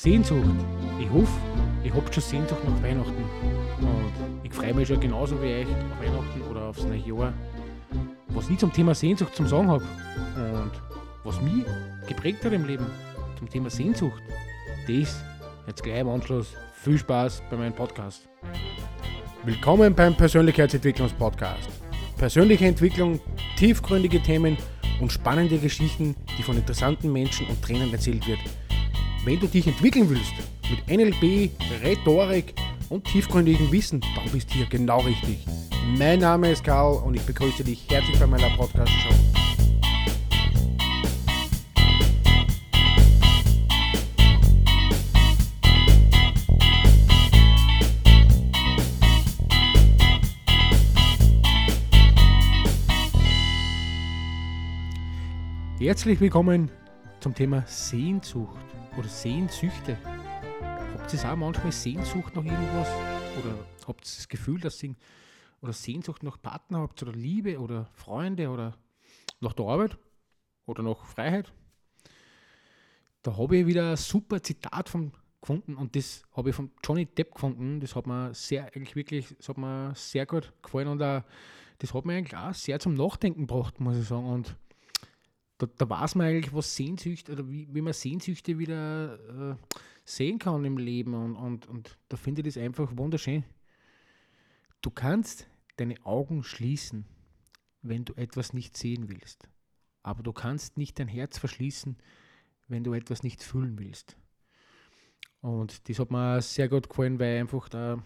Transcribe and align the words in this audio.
Sehnsucht. 0.00 0.46
Ich 1.00 1.10
hoffe, 1.10 1.40
ich 1.82 1.92
habe 1.92 2.12
schon 2.12 2.22
Sehnsucht 2.22 2.60
nach 2.64 2.82
Weihnachten. 2.84 3.24
Und 3.80 4.12
ich 4.44 4.52
freue 4.52 4.72
mich 4.72 4.86
schon 4.86 5.00
genauso 5.00 5.42
wie 5.42 5.46
euch 5.46 5.66
auf 5.66 6.00
Weihnachten 6.00 6.42
oder 6.48 6.66
aufs 6.66 6.84
neue 6.84 6.98
Jahr. 6.98 7.32
Was 8.28 8.48
ich 8.48 8.58
zum 8.58 8.72
Thema 8.72 8.94
Sehnsucht 8.94 9.34
zum 9.34 9.48
Sagen 9.48 9.66
habe 9.66 9.82
und 10.36 10.70
was 11.24 11.40
mich 11.40 11.64
geprägt 12.06 12.44
hat 12.44 12.52
im 12.52 12.64
Leben 12.64 12.86
zum 13.38 13.48
Thema 13.50 13.70
Sehnsucht, 13.70 14.22
das 14.86 15.20
jetzt 15.66 15.82
gleich 15.82 15.98
im 15.98 16.10
Anschluss. 16.10 16.54
Viel 16.74 16.98
Spaß 16.98 17.42
bei 17.50 17.56
meinem 17.56 17.74
Podcast. 17.74 18.28
Willkommen 19.42 19.96
beim 19.96 20.14
Persönlichkeitsentwicklungspodcast. 20.14 21.70
Persönliche 22.16 22.66
Entwicklung, 22.66 23.18
tiefgründige 23.56 24.22
Themen 24.22 24.58
und 25.00 25.10
spannende 25.10 25.58
Geschichten, 25.58 26.14
die 26.38 26.44
von 26.44 26.56
interessanten 26.56 27.12
Menschen 27.12 27.48
und 27.48 27.60
Trainern 27.60 27.92
erzählt 27.92 28.28
wird. 28.28 28.38
Wenn 29.28 29.40
du 29.40 29.46
dich 29.46 29.66
entwickeln 29.66 30.08
willst, 30.08 30.32
mit 30.70 30.88
NLP, 30.88 31.50
Rhetorik 31.82 32.54
und 32.88 33.04
tiefgründigem 33.04 33.70
Wissen, 33.70 34.00
dann 34.00 34.32
bist 34.32 34.48
du 34.48 34.54
hier 34.54 34.64
genau 34.64 35.00
richtig. 35.00 35.44
Mein 35.98 36.20
Name 36.20 36.50
ist 36.50 36.64
Karl 36.64 36.96
und 37.02 37.12
ich 37.12 37.20
begrüße 37.26 37.62
dich 37.62 37.86
herzlich 37.90 38.18
bei 38.18 38.26
meiner 38.26 38.48
Podcast-Show. 38.56 39.12
Herzlich 55.78 56.18
willkommen 56.18 56.70
zum 57.20 57.34
Thema 57.34 57.62
Sehnsucht 57.66 58.56
oder 58.98 59.08
Sehnsüchte. 59.08 59.96
Habt 60.02 61.14
ihr 61.14 61.30
auch 61.30 61.36
manchmal 61.36 61.70
Sehnsucht 61.70 62.34
nach 62.34 62.44
irgendwas? 62.44 62.88
Oder 63.38 63.56
habt 63.86 64.04
ihr 64.04 64.16
das 64.16 64.28
Gefühl, 64.28 64.60
dass 64.60 64.82
ihr 64.82 64.96
oder 65.60 65.72
Sehnsucht 65.72 66.24
nach 66.24 66.40
Partner 66.40 66.80
habt 66.80 67.00
oder 67.02 67.12
Liebe 67.12 67.60
oder 67.60 67.86
Freunde 67.92 68.48
oder 68.48 68.76
nach 69.40 69.52
der 69.52 69.66
Arbeit 69.66 69.98
oder 70.66 70.82
nach 70.82 71.04
Freiheit? 71.06 71.52
Da 73.22 73.36
habe 73.36 73.58
ich 73.58 73.66
wieder 73.66 73.90
ein 73.90 73.96
super 73.96 74.42
Zitat 74.42 74.88
von 74.88 75.12
gefunden 75.40 75.76
und 75.76 75.94
das 75.94 76.22
habe 76.32 76.50
ich 76.50 76.56
von 76.56 76.72
Johnny 76.84 77.06
Depp 77.06 77.34
gefunden. 77.34 77.78
Das 77.78 77.94
hat 77.94 78.08
mir 78.08 78.34
sehr, 78.34 78.64
eigentlich 78.64 78.96
wirklich, 78.96 79.36
das 79.36 79.48
hat 79.48 79.58
mir 79.58 79.92
sehr 79.94 80.26
gut 80.26 80.52
gefallen 80.60 80.88
und 80.88 81.02
auch, 81.02 81.22
das 81.78 81.94
hat 81.94 82.04
mir 82.04 82.14
eigentlich 82.14 82.36
auch 82.36 82.54
sehr 82.54 82.80
zum 82.80 82.94
Nachdenken 82.94 83.46
gebracht, 83.46 83.78
muss 83.78 83.96
ich 83.96 84.08
sagen. 84.08 84.26
Und 84.26 84.56
da, 85.58 85.66
da 85.66 85.88
weiß 85.88 86.14
man 86.14 86.28
eigentlich, 86.28 86.54
was 86.54 86.74
Sehnsüchte 86.74 87.32
oder 87.32 87.48
wie, 87.48 87.68
wie 87.72 87.80
man 87.80 87.92
Sehnsüchte 87.92 88.58
wieder 88.58 89.52
äh, 89.52 89.56
sehen 90.04 90.38
kann 90.38 90.64
im 90.64 90.78
Leben 90.78 91.14
und, 91.14 91.36
und, 91.36 91.66
und 91.66 91.98
da 92.08 92.16
finde 92.16 92.40
ich 92.40 92.54
das 92.54 92.62
einfach 92.62 92.96
wunderschön. 92.96 93.44
Du 94.80 94.90
kannst 94.90 95.46
deine 95.76 95.96
Augen 96.06 96.42
schließen, 96.44 97.04
wenn 97.82 98.04
du 98.04 98.14
etwas 98.14 98.52
nicht 98.52 98.76
sehen 98.76 99.08
willst. 99.08 99.48
Aber 100.02 100.22
du 100.22 100.32
kannst 100.32 100.78
nicht 100.78 100.98
dein 100.98 101.08
Herz 101.08 101.38
verschließen, 101.38 101.96
wenn 102.68 102.84
du 102.84 102.94
etwas 102.94 103.22
nicht 103.22 103.42
fühlen 103.42 103.78
willst. 103.78 104.16
Und 105.40 105.88
das 105.88 105.98
hat 105.98 106.10
mir 106.10 106.40
sehr 106.40 106.68
gut 106.68 106.88
gefallen, 106.88 107.18
weil 107.18 107.40
einfach 107.40 107.68
da 107.68 108.02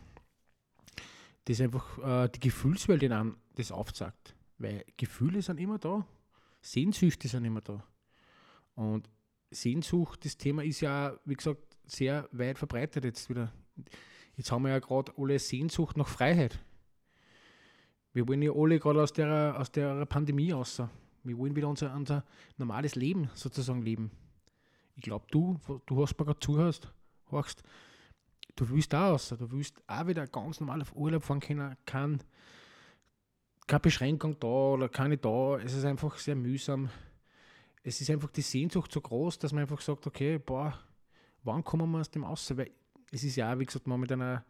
das 1.44 1.60
einfach 1.60 1.98
äh, 1.98 2.28
die 2.28 2.40
Gefühlswelt 2.40 3.02
in 3.02 3.12
einem 3.12 3.36
das 3.56 3.72
aufzeigt. 3.72 4.34
Weil 4.58 4.84
Gefühle 4.96 5.42
sind 5.42 5.58
immer 5.58 5.78
da, 5.78 6.06
Sehnsüchte 6.62 7.28
sind 7.28 7.44
immer 7.44 7.60
da. 7.60 7.84
Und 8.74 9.10
Sehnsucht, 9.50 10.24
das 10.24 10.36
Thema 10.36 10.64
ist 10.64 10.80
ja, 10.80 11.18
wie 11.24 11.34
gesagt, 11.34 11.76
sehr 11.84 12.28
weit 12.32 12.56
verbreitet 12.56 13.04
jetzt 13.04 13.28
wieder. 13.28 13.52
Jetzt 14.36 14.50
haben 14.50 14.62
wir 14.62 14.70
ja 14.70 14.78
gerade 14.78 15.12
alle 15.18 15.38
Sehnsucht 15.38 15.96
nach 15.96 16.08
Freiheit. 16.08 16.58
Wir 18.14 18.26
wollen 18.28 18.42
ja 18.42 18.52
alle 18.52 18.78
gerade 18.78 19.02
aus 19.02 19.12
der, 19.12 19.56
aus 19.58 19.70
der 19.72 20.06
Pandemie 20.06 20.52
raus. 20.52 20.82
Wir 21.24 21.36
wollen 21.36 21.54
wieder 21.54 21.68
unser, 21.68 21.94
unser 21.94 22.24
normales 22.56 22.94
Leben 22.94 23.30
sozusagen 23.34 23.82
leben. 23.82 24.10
Ich 24.96 25.02
glaube, 25.02 25.26
du, 25.30 25.58
du 25.86 26.02
hast 26.02 26.18
mir 26.18 26.24
gerade 26.24 26.40
zuhörst, 26.40 26.92
horchst, 27.30 27.62
du 28.56 28.68
willst 28.68 28.92
da 28.92 29.10
raus. 29.10 29.28
Du 29.28 29.50
willst 29.50 29.82
auch 29.86 30.06
wieder 30.06 30.26
ganz 30.26 30.60
normal 30.60 30.82
auf 30.82 30.94
Urlaub 30.94 31.22
fahren 31.22 31.40
können, 31.40 31.76
kann 31.86 32.22
keine 33.66 33.80
Beschränkung 33.80 34.38
da 34.38 34.46
oder 34.46 34.88
keine 34.88 35.18
da. 35.18 35.58
Es 35.58 35.74
ist 35.74 35.84
einfach 35.84 36.18
sehr 36.18 36.34
mühsam. 36.36 36.90
Es 37.82 38.00
ist 38.00 38.10
einfach 38.10 38.30
die 38.30 38.42
Sehnsucht 38.42 38.92
so 38.92 39.00
groß, 39.00 39.38
dass 39.38 39.52
man 39.52 39.62
einfach 39.62 39.80
sagt, 39.80 40.06
okay, 40.06 40.38
boah, 40.38 40.78
wann 41.42 41.64
kommen 41.64 41.90
wir 41.90 42.00
aus 42.00 42.10
dem 42.10 42.24
aus? 42.24 42.56
Weil 42.56 42.70
es 43.10 43.24
ist 43.24 43.36
ja 43.36 43.58
wie 43.58 43.66
gesagt, 43.66 43.86
mal 43.86 43.98
mit 43.98 44.12
einer 44.12 44.44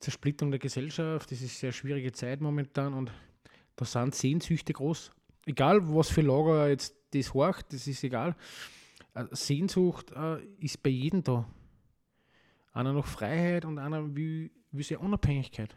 Zersplitterung 0.00 0.50
der 0.50 0.60
Gesellschaft, 0.60 1.30
es 1.30 1.42
ist 1.42 1.50
eine 1.50 1.58
sehr 1.58 1.72
schwierige 1.72 2.12
Zeit 2.12 2.40
momentan 2.40 2.94
und 2.94 3.12
da 3.76 3.84
sind 3.84 4.14
Sehnsüchte 4.14 4.72
groß. 4.72 5.12
Egal, 5.46 5.80
was 5.94 6.08
für 6.08 6.22
Lager 6.22 6.68
jetzt 6.68 6.96
das 7.12 7.34
horcht, 7.34 7.72
das 7.72 7.86
ist 7.86 8.02
egal. 8.04 8.34
Äh, 9.14 9.24
Sehnsucht 9.32 10.12
äh, 10.12 10.42
ist 10.58 10.82
bei 10.82 10.90
jedem 10.90 11.22
da. 11.22 11.46
Einer 12.72 12.92
nach 12.92 13.06
Freiheit 13.06 13.64
und 13.64 13.78
einer 13.78 14.14
will, 14.14 14.50
will 14.70 14.84
seine 14.84 15.00
Unabhängigkeit. 15.00 15.76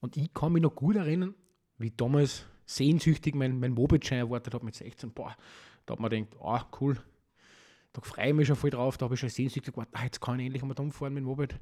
Und 0.00 0.16
ich 0.16 0.32
kann 0.32 0.52
mich 0.52 0.62
noch 0.62 0.74
gut 0.74 0.96
erinnern, 0.96 1.34
wie 1.78 1.90
damals 1.90 2.44
sehnsüchtig 2.66 3.34
mein, 3.34 3.58
mein 3.58 3.72
Moped-Schein 3.72 4.18
erwartet 4.18 4.54
habe 4.54 4.64
mit 4.64 4.74
16. 4.74 5.12
Boah, 5.12 5.36
da 5.86 5.92
hat 5.92 6.00
man 6.00 6.10
gedacht, 6.10 6.36
ah, 6.40 6.66
cool, 6.80 6.98
da 7.92 8.00
freue 8.02 8.28
ich 8.28 8.34
mich 8.34 8.46
schon 8.46 8.56
voll 8.56 8.70
drauf, 8.70 8.98
da 8.98 9.04
habe 9.04 9.14
ich 9.14 9.20
schon 9.20 9.30
sehnsüchtig 9.30 9.74
gewartet, 9.74 9.94
ah, 9.96 10.04
jetzt 10.04 10.20
kann 10.20 10.38
ich 10.38 10.46
endlich 10.46 10.62
einmal 10.62 10.78
umfahren 10.78 11.14
mit 11.14 11.22
dem 11.22 11.26
Moped 11.26 11.58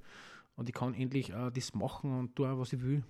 und 0.56 0.68
ich 0.68 0.74
kann 0.74 0.94
endlich 0.94 1.30
äh, 1.30 1.50
das 1.50 1.74
machen 1.74 2.18
und 2.18 2.34
tun, 2.34 2.58
was 2.58 2.72
ich 2.72 2.82
will. 2.82 3.04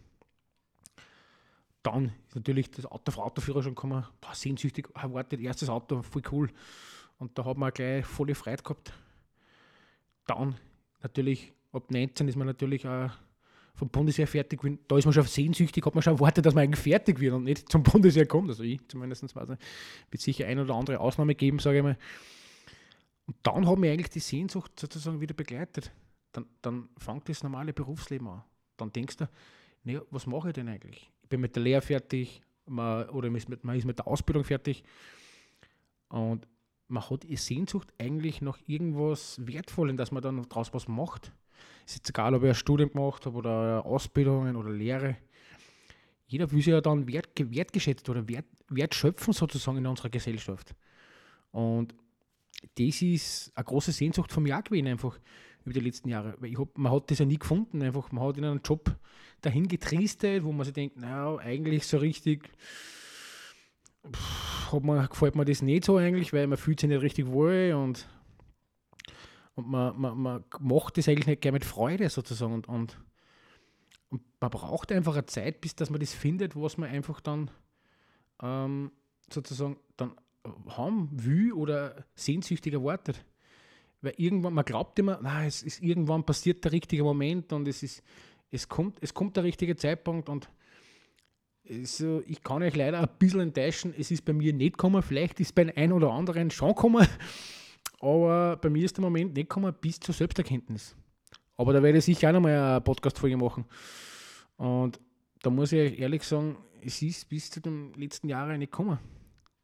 Dann 1.83 2.13
ist 2.27 2.35
natürlich 2.35 2.71
das 2.71 2.85
Auto 2.85 3.13
auf 3.13 3.19
Autoführer 3.19 3.63
schon 3.63 3.75
gekommen, 3.75 4.05
boah, 4.21 4.35
sehnsüchtig 4.35 4.89
erwartet, 4.95 5.41
erstes 5.41 5.69
Auto, 5.69 6.03
voll 6.03 6.23
cool. 6.33 6.51
Und 7.19 7.39
da 7.39 7.45
hat 7.45 7.57
man 7.57 7.73
gleich 7.73 8.05
volle 8.05 8.35
Freude 8.35 8.63
gehabt. 8.63 8.93
Dann 10.27 10.57
natürlich, 11.01 11.53
ab 11.73 11.91
19 11.91 12.29
ist 12.29 12.37
man 12.37 12.47
natürlich 12.47 12.87
auch 12.87 13.11
vom 13.77 13.91
Bundesheer 13.91 14.27
fertig 14.27 14.65
wird, 14.65 14.81
da 14.89 14.97
ist 14.97 15.05
man 15.05 15.13
schon 15.13 15.25
sehnsüchtig, 15.25 15.85
hat 15.85 15.95
man 15.95 16.03
schon 16.03 16.15
erwartet, 16.15 16.47
dass 16.47 16.55
man 16.55 16.65
eigentlich 16.65 16.83
fertig 16.83 17.21
wird 17.21 17.35
und 17.35 17.45
nicht 17.45 17.71
zum 17.71 17.83
Bundesheer 17.83 18.27
kommt. 18.27 18.49
Also 18.49 18.63
ich 18.63 18.81
zumindest 18.89 19.37
weiß 19.37 19.49
nicht. 19.51 19.63
Wird 20.11 20.23
sicher 20.23 20.47
ein 20.47 20.59
oder 20.59 20.75
andere 20.75 20.99
Ausnahme 20.99 21.35
geben, 21.35 21.59
sage 21.59 21.79
ich 21.79 21.83
mal. 21.83 21.99
Und 23.27 23.37
dann 23.43 23.69
hat 23.69 23.79
mich 23.79 23.91
eigentlich 23.91 24.11
die 24.11 24.21
Sehnsucht 24.21 24.73
sozusagen 24.81 25.21
wieder 25.21 25.35
begleitet. 25.35 25.93
Dann, 26.33 26.47
dann 26.63 26.89
fängt 26.97 27.29
das 27.29 27.43
normale 27.43 27.73
Berufsleben 27.73 28.27
an. 28.29 28.43
Dann 28.79 28.93
denkst 28.93 29.19
du, 29.19 29.29
naja, 29.85 30.01
was 30.11 30.27
mache 30.27 30.49
ich 30.49 30.55
denn 30.55 30.69
eigentlich? 30.69 31.11
Ich 31.23 31.29
bin 31.29 31.41
mit 31.41 31.55
der 31.55 31.63
Lehre 31.63 31.83
fertig 31.83 32.43
man, 32.67 33.09
oder 33.11 33.29
man 33.31 33.77
ist 33.77 33.85
mit 33.85 33.99
der 33.99 34.07
Ausbildung 34.07 34.45
fertig. 34.45 34.85
Und 36.09 36.47
man 36.89 37.09
hat 37.09 37.25
die 37.25 37.37
Sehnsucht 37.37 37.93
eigentlich 37.99 38.41
nach 38.41 38.59
irgendwas 38.67 39.41
Wertvollem, 39.45 39.97
dass 39.97 40.13
man 40.13 40.23
dann 40.23 40.47
daraus 40.49 40.73
was 40.73 40.89
macht. 40.89 41.33
Es 41.85 41.93
ist 41.93 41.99
jetzt 41.99 42.11
egal, 42.11 42.35
ob 42.35 42.43
ich 42.43 42.49
ein 42.49 42.55
Studium 42.55 42.91
gemacht 42.93 43.27
habe 43.27 43.37
oder 43.37 43.85
Ausbildungen 43.85 44.57
oder 44.57 44.71
Lehre. 44.71 45.17
Jeder 46.27 46.51
will 46.51 46.59
sich 46.59 46.73
ja 46.73 46.81
dann 46.81 47.07
wert, 47.07 47.29
wertgeschätzt 47.39 48.09
oder 48.09 48.29
wert, 48.29 48.47
wertschöpfen 48.69 49.33
sozusagen 49.33 49.79
in 49.79 49.87
unserer 49.87 50.11
Gesellschaft. 50.11 50.75
Und 51.53 51.95
das 52.77 53.03
ist 53.03 53.53
eine 53.55 53.65
große 53.65 53.93
Sehnsucht 53.93 54.33
von 54.33 54.43
mir 54.43 54.61
gewesen, 54.61 54.89
einfach 54.89 55.19
über 55.65 55.73
die 55.73 55.81
letzten 55.81 56.09
Jahre. 56.09 56.35
Weil 56.39 56.57
hab, 56.59 56.77
man 56.77 56.93
hat 56.93 57.11
das 57.11 57.21
ja 57.21 57.25
nie 57.25 57.39
gefunden. 57.39 57.83
Einfach, 57.83 58.11
man 58.11 58.25
hat 58.25 58.39
in 58.39 58.45
einem 58.45 58.61
Job 58.65 58.97
dahin 59.41 59.69
getriestet, 59.69 60.43
wo 60.43 60.53
man 60.53 60.65
sich 60.65 60.75
denkt, 60.75 60.97
naja, 60.97 61.37
eigentlich 61.39 61.87
so 61.87 61.99
richtig 61.99 62.51
pff, 64.13 64.56
man, 64.83 65.09
gefällt 65.09 65.35
mir 65.35 65.45
das 65.45 65.63
nicht 65.63 65.85
so 65.85 65.97
eigentlich, 65.97 66.33
weil 66.33 66.47
man 66.47 66.59
fühlt 66.59 66.81
sich 66.81 66.89
nicht 66.89 67.03
richtig 67.03 67.27
wohl 67.27 67.73
und 67.75 68.07
und 69.57 69.69
man, 69.69 69.99
man, 69.99 70.19
man 70.19 70.45
macht 70.61 70.99
das 70.99 71.09
eigentlich 71.09 71.27
nicht 71.27 71.41
gerne 71.41 71.55
mit 71.55 71.65
Freude 71.65 72.11
sozusagen. 72.11 72.53
Und, 72.53 72.69
und, 72.69 72.99
und, 74.11 74.23
man 74.39 74.51
braucht 74.51 74.93
einfach 74.93 75.15
eine 75.15 75.25
Zeit, 75.25 75.63
bis 75.63 75.75
dass 75.75 75.89
man 75.89 75.99
das 75.99 76.13
findet, 76.13 76.55
was 76.55 76.77
man 76.77 76.91
einfach 76.91 77.21
dann 77.23 77.51
ähm, 78.43 78.93
sozusagen 79.33 79.79
dann 79.97 80.13
haben 80.69 81.09
will 81.13 81.55
oder 81.55 82.05
sehnsüchtig 82.15 82.75
erwartet. 82.75 83.25
Weil 84.03 84.13
irgendwann, 84.19 84.53
man 84.53 84.65
glaubt 84.65 84.99
immer, 84.99 85.19
na, 85.23 85.47
es 85.47 85.63
ist 85.63 85.83
irgendwann 85.83 86.25
passiert 86.25 86.63
der 86.63 86.73
richtige 86.73 87.03
Moment 87.03 87.53
und 87.55 87.67
es 87.67 87.83
ist, 87.83 88.03
es 88.51 88.69
kommt, 88.69 88.99
es 89.01 89.15
kommt 89.15 89.37
der 89.37 89.45
richtige 89.45 89.75
Zeitpunkt 89.75 90.29
und 90.29 90.51
so, 91.83 92.23
ich 92.27 92.43
kann 92.43 92.63
euch 92.63 92.77
leider 92.77 93.01
ein 93.01 93.09
bisschen 93.19 93.41
enttäuschen, 93.41 93.95
es 93.99 94.11
ist 94.11 94.25
bei 94.25 94.33
mir 94.33 94.53
nicht 94.53 94.73
gekommen, 94.73 95.03
vielleicht 95.03 95.41
ist 95.41 95.49
es 95.49 95.53
bei 95.53 95.77
einem 95.77 95.95
oder 95.95 96.11
anderen 96.11 96.51
schon 96.51 96.69
gekommen, 96.69 97.07
aber 98.01 98.57
bei 98.57 98.71
mir 98.71 98.85
ist 98.85 98.97
der 98.97 99.03
Moment 99.03 99.35
nicht 99.35 99.49
gekommen 99.49 99.75
bis 99.81 99.99
zur 100.01 100.15
Selbsterkenntnis. 100.15 100.95
Aber 101.57 101.73
da 101.73 101.83
werde 101.83 101.99
ich 101.99 102.05
sicher 102.05 102.29
auch 102.29 102.35
nochmal 102.35 102.53
eine 102.53 102.81
Podcast-Folge 102.81 103.37
machen. 103.37 103.65
Und 104.57 105.01
da 105.43 105.51
muss 105.51 105.73
ich 105.73 105.93
euch 105.93 105.99
ehrlich 105.99 106.23
sagen, 106.23 106.57
es 106.85 107.01
ist 107.03 107.29
bis 107.29 107.51
zu 107.51 107.61
den 107.61 107.93
letzten 107.95 108.29
Jahren 108.29 108.59
nicht 108.59 108.71
gekommen. 108.71 108.99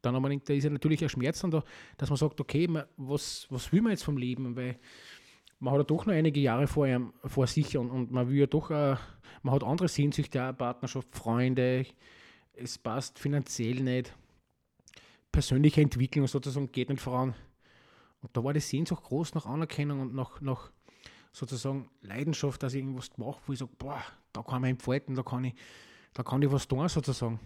dann 0.01 0.15
aber 0.15 0.29
da 0.29 0.53
ist 0.53 0.63
ja 0.63 0.69
natürlich 0.69 1.03
ein 1.03 1.09
Schmerz 1.09 1.39
da, 1.41 1.63
dass 1.97 2.09
man 2.09 2.17
sagt, 2.17 2.41
okay, 2.41 2.67
man, 2.67 2.85
was, 2.97 3.47
was 3.49 3.71
will 3.71 3.81
man 3.81 3.91
jetzt 3.91 4.03
vom 4.03 4.17
Leben? 4.17 4.55
Weil 4.55 4.77
man 5.59 5.73
hat 5.73 5.79
ja 5.79 5.83
doch 5.83 6.05
noch 6.05 6.13
einige 6.13 6.39
Jahre 6.39 6.67
vor, 6.67 6.85
einem, 6.85 7.13
vor 7.25 7.47
sich 7.47 7.77
und, 7.77 7.89
und 7.89 8.11
man 8.11 8.27
will 8.27 8.39
ja 8.39 8.47
doch, 8.47 8.69
äh, 8.71 8.95
man 9.43 9.53
hat 9.53 9.63
andere 9.63 9.87
Sehnsüchte, 9.87 10.43
auch 10.43 10.57
Partnerschaft, 10.57 11.09
Freunde, 11.15 11.85
es 12.53 12.77
passt 12.77 13.19
finanziell 13.19 13.81
nicht, 13.81 14.15
persönliche 15.31 15.81
Entwicklung 15.81 16.27
sozusagen 16.27 16.71
geht 16.71 16.89
nicht 16.89 17.01
voran. 17.01 17.35
Und 18.21 18.35
da 18.35 18.43
war 18.43 18.53
die 18.53 18.61
Sehnsucht 18.61 19.03
groß 19.03 19.35
nach 19.35 19.45
Anerkennung 19.45 19.99
und 19.99 20.15
nach, 20.15 20.39
nach 20.39 20.71
sozusagen 21.33 21.89
Leidenschaft, 22.01 22.63
dass 22.63 22.73
ich 22.73 22.79
irgendwas 22.79 23.09
mache, 23.17 23.41
wo 23.45 23.53
ich 23.53 23.59
sage, 23.59 23.71
boah, 23.77 24.01
da 24.31 24.41
kann 24.43 24.61
man 24.61 24.71
entfalten, 24.71 25.15
da 25.15 25.23
kann 25.23 25.43
ich, 25.43 25.53
da 26.13 26.23
kann 26.23 26.41
ich 26.41 26.51
was 26.51 26.67
tun 26.67 26.87
sozusagen. 26.87 27.39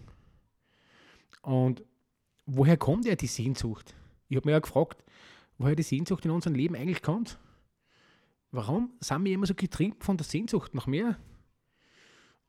Und 1.41 1.83
woher 2.45 2.77
kommt 2.77 3.05
ja 3.05 3.15
die 3.15 3.27
Sehnsucht? 3.27 3.95
Ich 4.27 4.35
habe 4.35 4.47
mir 4.47 4.53
ja 4.53 4.59
gefragt, 4.59 5.03
woher 5.57 5.75
die 5.75 5.83
Sehnsucht 5.83 6.25
in 6.25 6.31
unserem 6.31 6.55
Leben 6.55 6.75
eigentlich 6.75 7.01
kommt. 7.01 7.39
Warum 8.51 8.93
sind 8.99 9.23
wir 9.23 9.33
immer 9.33 9.45
so 9.45 9.55
getrieben 9.55 9.95
von 9.99 10.17
der 10.17 10.25
Sehnsucht 10.25 10.75
nach 10.75 10.87
mehr? 10.87 11.17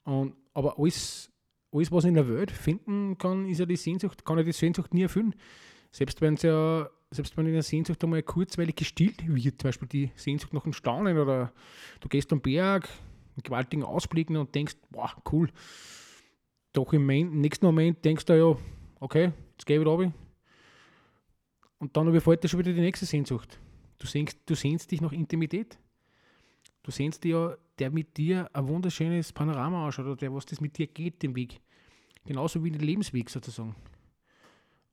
Und, 0.08 0.34
aber 0.54 0.78
alles, 0.78 1.30
alles, 1.70 1.92
was 1.92 2.04
ich 2.04 2.08
in 2.08 2.14
der 2.14 2.28
Welt 2.28 2.50
finden 2.50 3.18
kann, 3.18 3.46
ist 3.46 3.58
ja 3.58 3.66
die 3.66 3.76
Sehnsucht, 3.76 4.24
kann 4.24 4.38
ja 4.38 4.42
die 4.42 4.52
Sehnsucht 4.52 4.94
nie 4.94 5.02
erfüllen. 5.02 5.34
Selbst 5.92 6.22
wenn 6.22 6.34
es 6.34 6.42
ja, 6.42 6.88
selbst 7.10 7.36
wenn 7.36 7.46
in 7.46 7.52
der 7.52 7.62
Sehnsucht 7.62 8.02
einmal 8.02 8.22
kurzweilig 8.22 8.76
gestillt 8.76 9.22
wird, 9.26 9.60
zum 9.60 9.68
Beispiel 9.68 9.88
die 9.88 10.10
Sehnsucht 10.16 10.54
nach 10.54 10.62
dem 10.62 10.72
Staunen 10.72 11.18
oder 11.18 11.52
du 12.00 12.08
gehst 12.08 12.32
am 12.32 12.40
Berg, 12.40 12.88
einen 13.36 13.42
gewaltigen 13.42 13.82
Ausblicken 13.82 14.38
und 14.38 14.54
denkst, 14.54 14.76
boah, 14.88 15.12
cool. 15.30 15.50
Doch 16.72 16.94
im 16.94 17.06
nächsten 17.06 17.66
Moment 17.66 18.02
denkst 18.02 18.24
du 18.24 18.38
ja, 18.38 18.56
okay, 19.00 19.32
jetzt 19.52 19.66
gehe 19.66 19.76
ich 19.76 19.80
wieder 19.82 19.90
runter. 19.90 20.14
Und 21.80 21.94
dann 21.96 22.08
überfällt 22.08 22.42
dir 22.42 22.48
schon 22.48 22.60
wieder 22.60 22.72
die 22.72 22.80
nächste 22.80 23.04
Sehnsucht. 23.04 23.60
Du 23.98 24.06
sehnst, 24.06 24.38
du 24.46 24.54
sehnst 24.54 24.90
dich 24.90 25.02
nach 25.02 25.12
Intimität. 25.12 25.78
Du 26.82 26.90
sehnst 26.90 27.24
dir 27.24 27.30
ja, 27.30 27.56
der 27.78 27.90
mit 27.90 28.16
dir 28.16 28.48
ein 28.52 28.68
wunderschönes 28.68 29.32
Panorama 29.32 29.86
anschaut 29.86 30.06
oder 30.06 30.16
der, 30.16 30.34
was 30.34 30.46
das 30.46 30.60
mit 30.60 30.76
dir 30.78 30.86
geht, 30.86 31.22
den 31.22 31.34
Weg. 31.36 31.60
Genauso 32.24 32.62
wie 32.62 32.70
den 32.70 32.80
Lebensweg 32.80 33.30
sozusagen. 33.30 33.74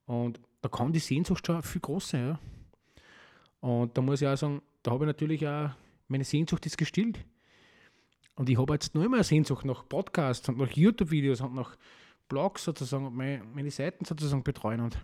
Und 0.05 0.39
da 0.61 0.69
kann 0.69 0.93
die 0.93 0.99
Sehnsucht 0.99 1.45
schon 1.45 1.61
viel 1.61 1.81
groß 1.81 2.09
sein. 2.09 2.27
Ja? 2.27 2.39
Und 3.59 3.97
da 3.97 4.01
muss 4.01 4.21
ich 4.21 4.27
auch 4.27 4.37
sagen, 4.37 4.61
da 4.83 4.91
habe 4.91 5.05
ich 5.05 5.07
natürlich 5.07 5.47
auch, 5.47 5.71
meine 6.07 6.23
Sehnsucht 6.23 6.65
ist 6.65 6.77
gestillt. 6.77 7.19
Und 8.35 8.49
ich 8.49 8.57
habe 8.57 8.73
jetzt 8.73 8.93
noch 8.93 9.03
immer 9.03 9.17
eine 9.17 9.23
Sehnsucht 9.23 9.65
nach 9.65 9.87
Podcasts 9.87 10.47
und 10.49 10.57
nach 10.57 10.69
YouTube-Videos 10.71 11.41
und 11.41 11.55
nach 11.55 11.75
Blogs 12.27 12.63
sozusagen 12.63 13.07
und 13.07 13.15
meine, 13.15 13.43
meine 13.43 13.71
Seiten 13.71 14.05
sozusagen 14.05 14.43
betreuen. 14.43 14.81
Und 14.81 14.97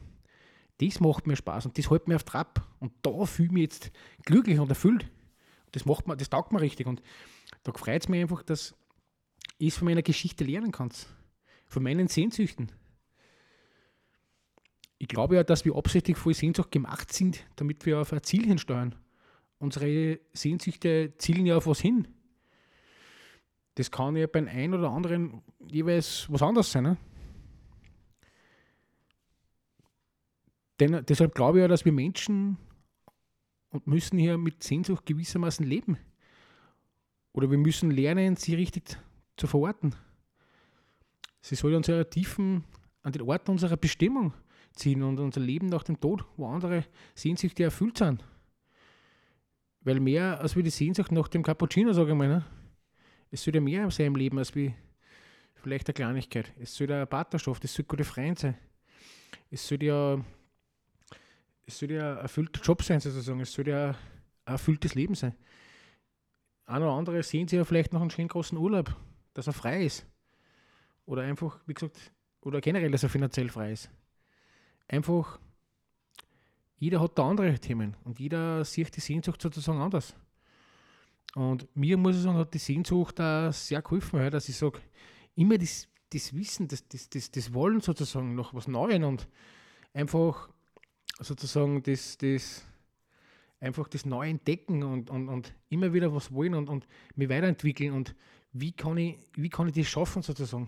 das 0.80 1.00
macht 1.00 1.28
mir 1.28 1.36
Spaß 1.36 1.68
und 1.68 1.78
das 1.78 1.90
hält 1.90 2.08
mir 2.08 2.16
auf 2.16 2.24
Trab. 2.24 2.68
Und 2.80 2.92
da 3.02 3.26
fühle 3.26 3.48
ich 3.48 3.54
mich 3.54 3.64
jetzt 3.64 3.92
glücklich 4.26 4.60
und 4.60 4.70
erfüllt. 4.70 5.10
Das, 5.72 5.86
macht 5.86 6.08
mir, 6.08 6.18
das 6.18 6.30
taugt 6.30 6.52
mir 6.52 6.62
richtig. 6.62 6.88
Und 6.88 7.02
da 7.64 7.72
freut 7.74 8.04
es 8.04 8.10
mich 8.10 8.22
einfach, 8.22 8.44
dass 8.44 8.76
ich 9.58 9.74
von 9.74 9.86
meiner 9.86 10.02
Geschichte 10.02 10.44
lernen 10.44 10.72
kann. 10.72 10.90
Von 11.68 11.84
meinen 11.84 12.08
Sehnsüchten. 12.08 12.72
Ich 14.98 15.08
glaube 15.08 15.36
ja, 15.36 15.44
dass 15.44 15.66
wir 15.66 15.76
absichtlich 15.76 16.18
voll 16.18 16.34
Sehnsucht 16.34 16.72
gemacht 16.72 17.12
sind, 17.14 17.46
damit 17.56 17.86
wir 17.86 18.00
auf 18.00 18.14
ein 18.14 18.24
Ziel 18.24 18.46
hinsteuern. 18.46 18.96
Unsere 19.58 20.20
Sehnsüchte 20.34 21.14
zielen 21.18 21.46
ja 21.46 21.58
auf 21.58 21.68
was 21.68 21.80
hin. 21.80 22.08
Das 23.76 23.90
kann 23.90 24.16
ja 24.16 24.28
beim 24.28 24.48
einen 24.48 24.74
oder 24.74 24.90
anderen 24.90 25.42
jeweils 25.60 26.32
was 26.32 26.42
anderes 26.42 26.72
sein. 26.72 26.84
Ne? 26.84 26.98
Denn, 30.80 31.06
deshalb 31.06 31.36
glaube 31.36 31.60
ich 31.60 31.62
ja, 31.62 31.68
dass 31.68 31.86
wir 31.86 31.92
Menschen 31.92 32.58
und 33.70 33.88
müssen 33.88 34.18
hier 34.18 34.38
mit 34.38 34.64
Sehnsucht 34.64 35.06
gewissermaßen 35.06 35.66
leben. 35.66 35.98
Oder 37.34 37.50
wir 37.50 37.58
müssen 37.58 37.92
lernen, 37.92 38.36
sie 38.36 38.56
richtig 38.56 38.98
zu 39.38 39.48
verorten. 39.48 39.96
Sie 41.42 41.56
soll 41.56 41.74
uns 41.74 41.88
ja 41.88 42.04
Tiefen 42.04 42.64
an 43.04 43.14
den 43.14 43.24
Ort 43.24 43.50
unserer 43.50 43.78
Bestimmung 43.78 44.34
ziehen 44.74 45.02
und 45.04 45.20
unser 45.20 45.42
Leben 45.42 45.68
nach 45.68 45.84
dem 45.84 46.00
Tod, 46.00 46.26
wo 46.38 46.48
andere 46.48 46.86
Sehnsüchte 47.16 47.64
erfüllt 47.64 47.98
sind. 47.98 48.24
Weil 49.82 50.00
mehr 50.00 50.40
als 50.40 50.56
wie 50.56 50.64
die 50.64 50.70
Sehnsucht 50.70 51.12
nach 51.12 51.28
dem 51.28 51.44
Cappuccino, 51.44 51.94
sage 51.94 52.12
ich 52.12 52.18
mal, 52.18 52.28
ne? 52.28 52.46
es 53.32 53.44
soll 53.44 53.56
ja 53.56 53.62
mehr 53.62 53.90
sein 53.90 54.08
im 54.08 54.16
Leben 54.16 54.38
als 54.38 54.54
wie 54.54 54.74
vielleicht 55.56 55.88
eine 55.88 55.94
Kleinigkeit. 55.94 56.52
Es 56.60 56.76
soll 56.76 56.92
eine 56.92 57.08
Partnerschaft, 57.08 57.64
es 57.64 57.74
soll 57.74 57.86
gute 57.86 58.04
Freunde 58.04 58.40
sein. 58.40 58.58
Es 59.50 59.68
soll 59.68 59.82
ja 59.84 60.24
es 61.66 61.80
soll 61.80 61.92
ja 61.92 62.14
ein 62.14 62.18
erfüllter 62.20 62.62
Job 62.62 62.84
sein, 62.84 63.00
sozusagen. 63.00 63.40
Es 63.40 63.54
soll 63.54 63.68
ja 63.68 63.90
ein 63.90 63.96
erfülltes 64.54 64.94
Leben 64.94 65.16
sein. 65.16 65.34
Ein 66.72 66.84
oder 66.84 66.94
andere 66.94 67.22
sehen 67.22 67.50
sich 67.50 67.58
ja 67.58 67.66
vielleicht 67.66 67.92
noch 67.92 68.00
einen 68.00 68.10
schönen 68.10 68.30
großen 68.30 68.58
Urlaub, 68.58 68.96
dass 69.34 69.46
er 69.46 69.52
frei 69.52 69.84
ist. 69.84 70.06
Oder 71.06 71.24
einfach, 71.24 71.60
wie 71.66 71.74
gesagt, 71.74 72.14
oder 72.40 72.62
generell, 72.62 72.90
dass 72.92 73.04
er 73.04 73.10
finanziell 73.10 73.50
frei 73.50 73.74
ist. 73.74 73.90
Einfach, 74.88 75.38
jeder 76.78 77.02
hat 77.02 77.18
da 77.18 77.30
andere 77.30 77.60
Themen 77.60 77.98
und 78.06 78.22
jeder 78.22 78.64
sieht 78.64 78.96
die 78.96 79.02
Sehnsucht 79.02 79.42
sozusagen 79.42 79.82
anders. 79.82 80.16
Und 81.36 81.68
mir 81.76 81.98
muss 81.98 82.16
ich 82.16 82.22
sagen, 82.22 82.38
hat 82.38 82.54
die 82.54 82.58
Sehnsucht 82.58 83.20
da 83.20 83.52
sehr 83.52 83.82
geholfen, 83.82 84.32
dass 84.32 84.48
ich 84.48 84.56
sage, 84.56 84.80
immer 85.36 85.58
das, 85.58 85.90
das 86.14 86.34
Wissen, 86.34 86.70
das, 86.70 86.88
das, 86.88 87.10
das, 87.10 87.32
das 87.32 87.54
Wollen 87.54 87.82
sozusagen 87.82 88.34
nach 88.36 88.54
was 88.54 88.70
Neuem 88.70 89.04
und 89.04 89.28
einfach 89.94 90.48
sozusagen 91.20 91.84
das, 91.84 92.18
das 92.18 92.66
einfach 93.62 93.88
das 93.88 94.06
Neue 94.06 94.32
entdecken 94.32 94.84
und, 94.84 95.10
und, 95.10 95.30
und 95.30 95.54
immer 95.70 95.94
wieder 95.94 96.14
was 96.14 96.34
wollen 96.34 96.56
und, 96.56 96.68
und 96.68 96.88
mich 97.16 97.30
weiterentwickeln 97.30 97.94
und 97.94 98.16
wie 98.52 98.74
kann 98.74 98.98
ich, 98.98 99.18
wie 99.36 99.50
kann 99.50 99.68
ich 99.68 99.76
das 99.76 99.88
schaffen 99.88 100.24
sozusagen? 100.24 100.68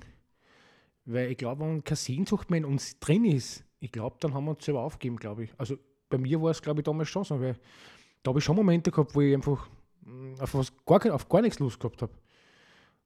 Weil 1.05 1.31
ich 1.31 1.37
glaube, 1.37 1.65
wenn 1.65 1.83
keine 1.83 1.97
Sehnsucht 1.97 2.49
mehr 2.49 2.59
in 2.59 2.65
uns 2.65 2.97
drin 2.99 3.25
ist, 3.25 3.65
ich 3.79 3.91
glaube, 3.91 4.15
dann 4.21 4.33
haben 4.33 4.45
wir 4.45 4.51
uns 4.51 4.63
selber 4.63 4.81
aufgegeben, 4.81 5.17
glaube 5.17 5.45
ich. 5.45 5.49
Also 5.57 5.77
bei 6.09 6.17
mir 6.17 6.41
war 6.41 6.51
es, 6.51 6.61
glaube 6.61 6.79
ich, 6.79 6.85
damals 6.85 7.09
schon 7.09 7.25
so, 7.25 7.41
weil 7.41 7.57
da 8.21 8.29
habe 8.29 8.39
ich 8.39 8.45
schon 8.45 8.55
Momente 8.55 8.91
gehabt, 8.91 9.13
wo 9.13 9.19
ich 9.19 9.33
einfach 9.33 9.67
mm, 10.01 10.35
auf, 10.39 10.53
was, 10.53 10.71
gar, 10.85 11.13
auf 11.13 11.27
gar 11.27 11.41
nichts 11.41 11.59
Lust 11.59 11.79
gehabt 11.79 12.01
habe. 12.01 12.13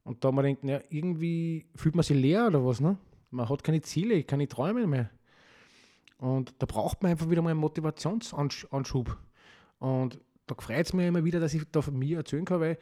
Und 0.04 0.22
da 0.22 0.30
man 0.30 0.44
denkt, 0.44 0.62
ja, 0.64 0.80
irgendwie 0.90 1.66
fühlt 1.74 1.96
man 1.96 2.04
sich 2.04 2.16
leer 2.16 2.46
oder 2.46 2.64
was, 2.64 2.80
ne? 2.80 2.96
Man 3.30 3.48
hat 3.48 3.64
keine 3.64 3.80
Ziele, 3.80 4.22
keine 4.22 4.46
Träume 4.46 4.86
mehr. 4.86 5.10
Und 6.18 6.54
da 6.58 6.66
braucht 6.66 7.02
man 7.02 7.10
einfach 7.10 7.28
wieder 7.28 7.42
mal 7.42 7.50
einen 7.50 7.60
Motivationsanschub. 7.60 9.18
Und 9.78 10.20
da 10.46 10.54
freut 10.54 10.86
es 10.86 10.92
mich 10.92 11.06
immer 11.06 11.24
wieder, 11.24 11.40
dass 11.40 11.54
ich 11.54 11.62
da 11.70 11.82
von 11.82 11.98
mir 11.98 12.18
erzählen 12.18 12.44
kann, 12.44 12.60
weil 12.60 12.78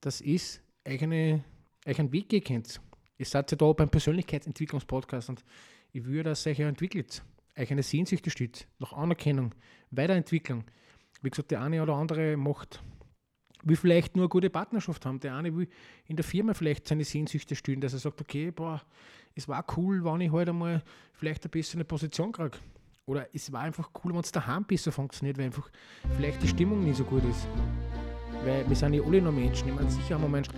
das 0.00 0.20
ist 0.20 0.60
euch, 0.86 1.02
eine, 1.02 1.44
einen 1.84 2.12
Weg 2.12 2.28
gekannt. 2.28 2.80
Ihr 3.16 3.26
seid 3.26 3.50
ja 3.50 3.56
da 3.56 3.72
beim 3.72 3.88
Persönlichkeitsentwicklungspodcast 3.88 5.30
und 5.30 5.44
ich 5.92 6.04
würde, 6.04 6.30
dass 6.30 6.46
euch 6.46 6.60
entwickelt. 6.60 7.22
Euch 7.56 7.70
eine 7.72 7.82
Sehnsucht 7.82 8.30
stützt, 8.30 8.68
nach 8.78 8.92
Anerkennung, 8.92 9.54
Weiterentwicklung. 9.90 10.64
Wie 11.22 11.30
gesagt, 11.30 11.50
der 11.50 11.62
eine 11.62 11.82
oder 11.82 11.94
andere 11.94 12.36
macht, 12.36 12.80
will 13.64 13.76
vielleicht 13.76 14.14
nur 14.14 14.26
eine 14.26 14.28
gute 14.28 14.50
Partnerschaft 14.50 15.04
haben. 15.04 15.18
Der 15.18 15.34
eine 15.34 15.54
will 15.56 15.68
in 16.06 16.14
der 16.14 16.24
Firma 16.24 16.54
vielleicht 16.54 16.86
seine 16.86 17.04
Sehnsüchte 17.04 17.56
stillen, 17.56 17.80
dass 17.80 17.92
er 17.92 17.98
sagt, 17.98 18.20
okay, 18.20 18.52
boah, 18.52 18.80
es 19.34 19.48
war 19.48 19.64
cool, 19.76 20.04
wenn 20.04 20.20
ich 20.20 20.30
heute 20.30 20.38
halt 20.38 20.48
einmal 20.50 20.82
vielleicht 21.14 21.44
eine 21.44 21.50
bessere 21.50 21.84
Position 21.84 22.32
kriege. 22.32 22.58
Oder 23.08 23.26
es 23.32 23.50
war 23.50 23.62
einfach 23.62 23.88
cool, 24.04 24.12
wenn 24.12 24.20
es 24.20 24.30
daheim 24.30 24.64
besser 24.64 24.92
funktioniert, 24.92 25.38
weil 25.38 25.46
einfach 25.46 25.70
vielleicht 26.14 26.42
die 26.42 26.48
Stimmung 26.48 26.84
nicht 26.84 26.98
so 26.98 27.04
gut 27.04 27.22
ist. 27.24 27.48
Weil 28.44 28.68
wir 28.68 28.76
sind 28.76 28.92
ja 28.92 29.02
alle 29.02 29.22
noch 29.22 29.32
Menschen. 29.32 29.68
Ich 29.68 29.74
meine, 29.74 29.90
sicher 29.90 30.16
haben 30.16 30.24
wir 30.24 30.28
Menschen. 30.28 30.52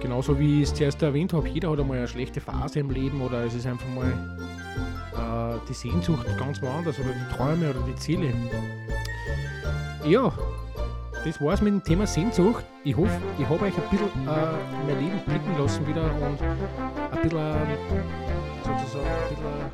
Genauso 0.00 0.38
wie 0.38 0.62
ich 0.62 0.68
es 0.68 0.74
zuerst 0.74 1.02
erwähnt 1.02 1.34
habe, 1.34 1.46
jeder 1.46 1.70
hat 1.70 1.78
einmal 1.78 1.98
eine 1.98 2.08
schlechte 2.08 2.40
Phase 2.40 2.80
im 2.80 2.90
Leben 2.90 3.20
oder 3.20 3.44
es 3.44 3.54
ist 3.54 3.66
einfach 3.66 3.88
mal 3.88 4.08
äh, 5.14 5.68
die 5.68 5.74
Sehnsucht 5.74 6.26
ganz 6.38 6.62
woanders 6.62 6.98
oder 6.98 7.10
die 7.10 7.36
Träume 7.36 7.68
oder 7.68 7.80
die 7.80 7.96
Ziele. 7.96 8.32
Ja, 10.06 10.32
das 11.22 11.38
war's 11.42 11.60
mit 11.60 11.74
dem 11.74 11.84
Thema 11.84 12.06
Sehnsucht. 12.06 12.64
Ich 12.82 12.96
hoffe, 12.96 13.20
ich 13.38 13.46
habe 13.46 13.62
euch 13.66 13.74
ein 13.76 13.90
bisschen 13.90 14.06
äh, 14.26 14.86
mein 14.86 15.00
Leben 15.00 15.20
blicken 15.26 15.58
lassen 15.58 15.86
wieder 15.86 16.04
und 16.04 16.40
ein 16.40 17.22
bisschen, 17.22 17.38
äh, 17.38 18.27
sozusagen, 18.76 19.06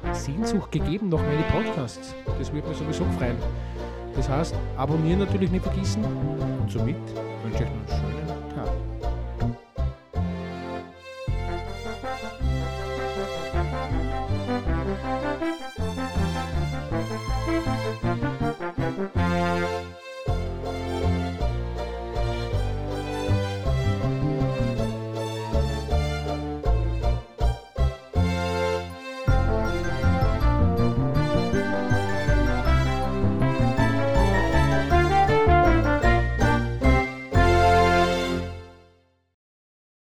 ein 0.03 0.11
bisschen 0.11 0.37
Sehnsucht 0.37 0.73
gegeben 0.73 1.09
nach 1.09 1.21
meinen 1.21 1.45
Podcasts. 1.45 2.15
Das 2.39 2.53
würde 2.53 2.69
mich 2.69 2.79
sowieso 2.79 3.05
freuen. 3.19 3.37
Das 4.15 4.29
heißt, 4.29 4.55
abonnieren 4.77 5.21
natürlich 5.21 5.51
nicht 5.51 5.65
vergessen 5.65 6.05
und 6.05 6.71
somit 6.71 6.97
wünsche 7.43 7.65
ich 7.65 7.69
euch 7.69 7.69
noch 7.69 7.97
einen 7.97 8.17
schönen 8.17 8.55
Tag. 8.55 8.94